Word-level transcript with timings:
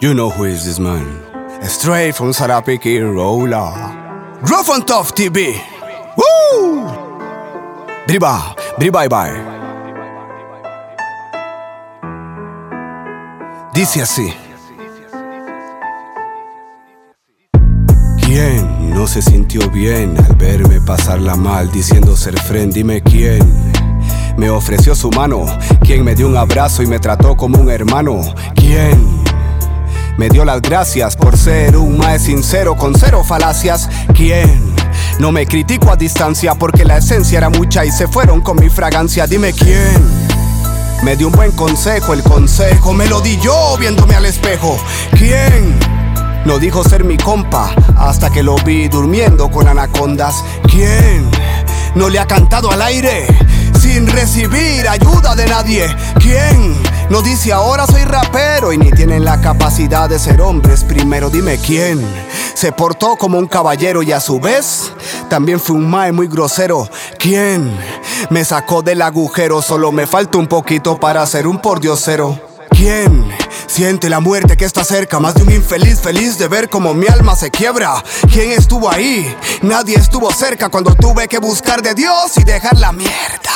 You 0.00 0.14
know 0.14 0.30
who 0.30 0.44
is 0.44 0.64
this 0.64 0.78
man? 0.78 1.04
Straight 1.68 2.14
from 2.14 2.32
Sarapiki 2.32 3.02
Roller. 3.02 3.68
Rough 4.40 4.70
and 4.70 4.88
Tough 4.88 5.14
TV. 5.14 5.60
Woo! 6.16 6.86
Briba, 8.08 8.56
briba, 8.78 9.06
bye. 9.10 9.36
Dice 13.74 14.00
así. 14.00 14.32
¿Quién 18.24 18.94
no 18.94 19.06
se 19.06 19.20
sintió 19.20 19.68
bien 19.68 20.16
al 20.16 20.34
verme 20.36 20.80
pasarla 20.80 21.36
mal 21.36 21.70
diciendo 21.70 22.16
ser 22.16 22.40
friend? 22.40 22.72
Dime 22.72 23.02
quién 23.02 23.40
me 24.38 24.48
ofreció 24.48 24.94
su 24.94 25.10
mano, 25.10 25.44
quién 25.82 26.02
me 26.02 26.14
dio 26.14 26.26
un 26.26 26.38
abrazo 26.38 26.82
y 26.82 26.86
me 26.86 26.98
trató 26.98 27.36
como 27.36 27.58
un 27.60 27.68
hermano, 27.68 28.22
quién 28.54 29.19
me 30.16 30.28
dio 30.28 30.44
las 30.44 30.60
gracias 30.62 31.16
por 31.16 31.36
ser 31.36 31.76
un 31.76 31.98
más 31.98 32.22
sincero 32.22 32.76
con 32.76 32.94
cero 32.94 33.24
falacias, 33.24 33.88
quién 34.14 34.70
no 35.20 35.32
me 35.32 35.46
critico 35.46 35.90
a 35.92 35.96
distancia 35.96 36.54
porque 36.54 36.84
la 36.84 36.96
esencia 36.96 37.36
era 37.36 37.50
mucha 37.50 37.84
y 37.84 37.90
se 37.90 38.08
fueron 38.08 38.40
con 38.40 38.58
mi 38.58 38.70
fragancia, 38.70 39.26
dime 39.26 39.52
quién. 39.52 40.02
Me 41.02 41.14
dio 41.14 41.28
un 41.28 41.34
buen 41.34 41.52
consejo, 41.52 42.14
el 42.14 42.22
consejo 42.22 42.94
me 42.94 43.06
lo 43.06 43.20
di 43.20 43.38
yo 43.38 43.76
viéndome 43.78 44.14
al 44.14 44.24
espejo. 44.24 44.78
¿Quién? 45.12 45.78
No 46.46 46.58
dijo 46.58 46.82
ser 46.84 47.04
mi 47.04 47.18
compa 47.18 47.70
hasta 47.98 48.30
que 48.30 48.42
lo 48.42 48.56
vi 48.56 48.88
durmiendo 48.88 49.50
con 49.50 49.68
anacondas. 49.68 50.42
¿Quién? 50.70 51.30
No 51.94 52.08
le 52.08 52.18
ha 52.18 52.26
cantado 52.26 52.70
al 52.70 52.80
aire 52.80 53.26
sin 53.78 54.06
recibir 54.06 54.88
ayuda 54.88 55.34
de 55.34 55.46
nadie. 55.46 55.86
¿Quién? 56.18 56.76
No 57.10 57.20
dice 57.20 57.52
ahora 57.52 57.86
soy 57.86 58.04
rapero 58.04 58.72
y 58.72 58.78
ni 58.78 58.90
tienen 58.90 59.19
la 59.19 59.19
capacidad 59.52 60.08
de 60.08 60.16
ser 60.20 60.40
hombres. 60.40 60.84
Primero 60.84 61.28
dime 61.28 61.58
quién. 61.58 62.00
Se 62.54 62.70
portó 62.70 63.16
como 63.16 63.36
un 63.36 63.48
caballero 63.48 64.00
y 64.00 64.12
a 64.12 64.20
su 64.20 64.38
vez 64.38 64.92
también 65.28 65.58
fue 65.58 65.74
un 65.74 65.90
mae 65.90 66.12
muy 66.12 66.28
grosero. 66.28 66.88
¿Quién? 67.18 67.76
Me 68.30 68.44
sacó 68.44 68.82
del 68.82 69.02
agujero, 69.02 69.60
solo 69.60 69.90
me 69.90 70.06
falta 70.06 70.38
un 70.38 70.46
poquito 70.46 71.00
para 71.00 71.26
ser 71.26 71.48
un 71.48 71.60
pordiosero. 71.60 72.38
¿Quién? 72.70 73.28
Siente 73.66 74.08
la 74.08 74.20
muerte 74.20 74.56
que 74.56 74.66
está 74.66 74.84
cerca, 74.84 75.18
más 75.18 75.34
de 75.34 75.42
un 75.42 75.50
infeliz 75.50 75.98
feliz 75.98 76.38
de 76.38 76.46
ver 76.46 76.68
como 76.68 76.94
mi 76.94 77.08
alma 77.08 77.34
se 77.34 77.50
quiebra. 77.50 78.04
¿Quién 78.32 78.52
estuvo 78.52 78.88
ahí? 78.88 79.36
Nadie 79.62 79.96
estuvo 79.96 80.30
cerca 80.32 80.68
cuando 80.68 80.94
tuve 80.94 81.26
que 81.26 81.38
buscar 81.38 81.82
de 81.82 81.94
Dios 81.94 82.36
y 82.36 82.44
dejar 82.44 82.78
la 82.78 82.92
mierda. 82.92 83.50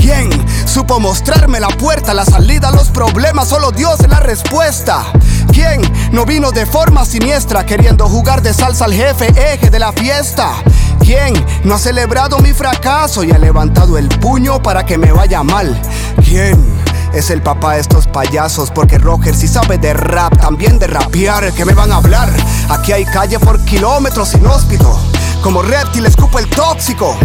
¿Quién 0.00 0.47
supo 0.78 1.00
mostrarme 1.00 1.58
la 1.58 1.70
puerta, 1.70 2.14
la 2.14 2.24
salida 2.24 2.70
los 2.70 2.90
problemas? 2.90 3.48
Solo 3.48 3.72
Dios 3.72 3.98
es 3.98 4.08
la 4.08 4.20
respuesta. 4.20 5.06
¿Quién 5.52 5.82
no 6.12 6.24
vino 6.24 6.52
de 6.52 6.66
forma 6.66 7.04
siniestra 7.04 7.66
queriendo 7.66 8.08
jugar 8.08 8.42
de 8.42 8.54
salsa 8.54 8.84
al 8.84 8.94
jefe, 8.94 9.26
eje 9.54 9.70
de 9.70 9.78
la 9.80 9.90
fiesta? 9.90 10.52
¿Quién 11.00 11.34
no 11.64 11.74
ha 11.74 11.78
celebrado 11.78 12.38
mi 12.38 12.52
fracaso 12.52 13.24
y 13.24 13.32
ha 13.32 13.38
levantado 13.38 13.98
el 13.98 14.08
puño 14.08 14.62
para 14.62 14.86
que 14.86 14.98
me 14.98 15.10
vaya 15.10 15.42
mal? 15.42 15.76
¿Quién? 16.24 16.64
es 17.12 17.30
el 17.30 17.42
papá 17.42 17.74
de 17.74 17.80
estos 17.80 18.06
payasos. 18.06 18.70
Porque 18.70 18.98
Roger 18.98 19.34
si 19.34 19.48
sabe 19.48 19.78
de 19.78 19.94
rap, 19.94 20.38
también 20.38 20.78
de 20.78 20.86
rapear. 20.86 21.52
que 21.54 21.64
me 21.64 21.74
van 21.74 21.90
a 21.90 21.96
hablar? 21.96 22.30
Aquí 22.68 22.92
hay 22.92 23.04
calle 23.04 23.40
por 23.40 23.64
kilómetros 23.64 24.32
inhóspito. 24.34 24.96
Como 25.42 25.60
reptil 25.60 26.06
escupo 26.06 26.38
el 26.38 26.48
tóxico. 26.48 27.16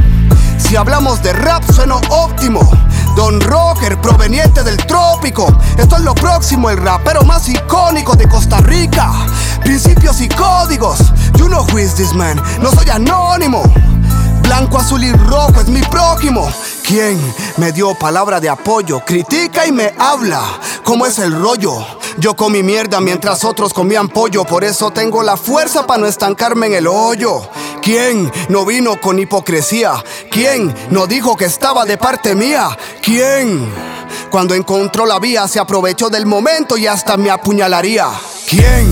Si 0.58 0.76
hablamos 0.76 1.22
de 1.22 1.34
rap, 1.34 1.64
sueno 1.72 2.02
óptimo. 2.10 2.68
Don 3.16 3.40
Rocker, 3.42 4.00
proveniente 4.02 4.64
del 4.64 4.78
trópico. 4.78 5.48
Esto 5.78 5.98
es 5.98 6.02
lo 6.02 6.16
próximo, 6.16 6.70
el 6.70 6.78
rapero 6.78 7.24
más 7.24 7.48
icónico 7.48 8.16
de 8.16 8.28
Costa 8.28 8.58
Rica. 8.58 9.12
Principios 9.62 10.20
y 10.22 10.30
códigos. 10.30 11.00
You 11.38 11.48
know 11.48 11.66
who 11.72 11.80
is 11.80 11.94
this 11.94 12.14
man. 12.14 12.42
No 12.62 12.72
soy 12.72 12.90
anónimo. 12.90 13.64
Blanco, 14.42 14.80
azul 14.80 15.04
y 15.04 15.12
rojo 15.12 15.62
es 15.62 15.68
mi 15.68 15.82
prójimo. 15.82 16.52
¿Quién 16.86 17.20
me 17.58 17.72
dio 17.72 17.94
palabra 17.96 18.40
de 18.40 18.50
apoyo? 18.50 19.00
Critica 19.06 19.66
y 19.66 19.72
me 19.72 19.94
habla. 19.98 20.42
¿Cómo 20.84 21.06
es 21.06 21.20
el 21.20 21.40
rollo? 21.40 21.86
Yo 22.18 22.36
comí 22.36 22.62
mierda 22.64 23.02
mientras 23.02 23.44
otros 23.44 23.74
comían 23.74 24.08
pollo. 24.10 24.44
Por 24.44 24.64
eso 24.64 24.92
tengo 24.92 25.24
la 25.24 25.38
fuerza 25.38 25.86
para 25.88 26.02
no 26.02 26.08
estancarme 26.08 26.68
en 26.68 26.74
el 26.74 26.88
hoyo. 26.88 27.50
¿Quién 27.82 28.32
no 28.50 28.66
vino 28.66 29.00
con 29.02 29.20
hipocresía? 29.20 30.04
¿Quién 30.32 30.74
no 30.92 31.08
dijo 31.08 31.36
que 31.36 31.46
estaba 31.46 31.86
de 31.86 31.98
parte 31.98 32.36
mía? 32.36 32.78
¿Quién? 33.02 33.68
Cuando 34.30 34.54
encontró 34.56 35.06
la 35.06 35.20
vía 35.20 35.48
se 35.48 35.60
aprovechó 35.60 36.10
del 36.10 36.26
momento 36.26 36.78
y 36.78 36.88
hasta 36.88 37.18
me 37.18 37.30
apuñalaría. 37.30 38.08
¿Quién? 38.48 38.92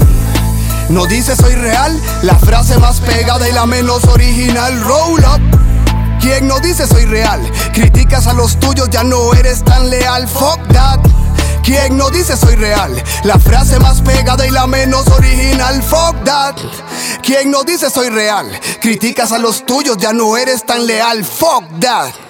No 0.89 1.05
dice 1.05 1.35
soy 1.35 1.55
real, 1.55 1.97
la 2.23 2.35
frase 2.35 2.77
más 2.77 2.99
pegada 2.99 3.47
y 3.47 3.53
la 3.53 3.65
menos 3.65 4.03
original. 4.05 4.81
Roll 4.83 5.21
up. 5.21 5.61
¿Quién 6.19 6.47
no 6.47 6.59
dice 6.59 6.85
soy 6.85 7.05
real? 7.05 7.41
Criticas 7.73 8.27
a 8.27 8.33
los 8.33 8.59
tuyos, 8.59 8.89
ya 8.89 9.03
no 9.03 9.33
eres 9.33 9.63
tan 9.63 9.89
leal. 9.89 10.27
Fuck 10.27 10.67
that. 10.73 10.99
¿Quién 11.63 11.97
no 11.97 12.09
dice 12.09 12.35
soy 12.35 12.55
real? 12.55 12.91
La 13.23 13.37
frase 13.37 13.79
más 13.79 14.01
pegada 14.01 14.45
y 14.45 14.49
la 14.49 14.67
menos 14.67 15.07
original. 15.07 15.81
Fuck 15.83 16.23
that. 16.23 16.55
¿Quién 17.23 17.51
no 17.51 17.63
dice 17.63 17.89
soy 17.89 18.09
real? 18.09 18.47
Criticas 18.81 19.31
a 19.31 19.37
los 19.37 19.65
tuyos, 19.65 19.97
ya 19.97 20.11
no 20.11 20.37
eres 20.37 20.65
tan 20.65 20.85
leal. 20.85 21.23
Fuck 21.23 21.65
that. 21.79 22.20